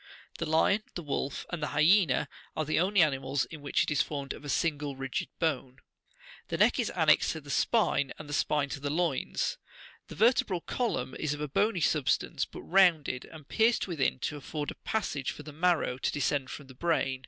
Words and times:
The 0.39 0.47
lion, 0.47 0.81
the 0.95 1.03
wolf, 1.03 1.45
and 1.51 1.61
the 1.61 1.73
hyaena 1.77 2.27
are 2.57 2.65
the 2.65 2.79
only 2.79 3.03
animals 3.03 3.45
in 3.45 3.61
which 3.61 3.83
it 3.83 3.91
is 3.91 4.01
formed 4.01 4.33
of 4.33 4.43
a 4.43 4.47
single60 4.47 4.95
rigid 4.97 5.27
bone. 5.37 5.77
The 6.47 6.57
neck 6.57 6.79
is 6.79 6.89
annexed 6.95 7.33
to 7.33 7.41
the 7.41 7.51
spine, 7.51 8.11
and 8.17 8.27
the 8.27 8.33
spine 8.33 8.69
to 8.69 8.79
the 8.79 8.89
loins, 8.89 9.59
The 10.07 10.15
vertebral 10.15 10.61
column 10.61 11.13
is 11.19 11.35
of 11.35 11.41
a 11.41 11.47
bony 11.47 11.81
substance, 11.81 12.45
but 12.45 12.63
rounded, 12.63 13.25
and 13.25 13.47
pierced 13.47 13.87
within, 13.87 14.17
to 14.21 14.37
afford 14.37 14.71
a 14.71 14.81
passage 14.83 15.29
for 15.29 15.43
the 15.43 15.53
marrow 15.53 15.99
to 15.99 16.11
descend 16.11 16.49
from 16.49 16.65
the 16.65 16.73
brain. 16.73 17.19